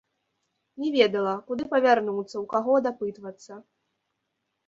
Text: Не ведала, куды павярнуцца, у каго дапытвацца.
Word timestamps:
Не 0.83 0.87
ведала, 0.95 1.33
куды 1.51 1.67
павярнуцца, 1.75 2.35
у 2.41 2.43
каго 2.55 2.73
дапытвацца. 2.87 3.61